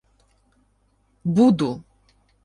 [1.35, 1.83] —Буду!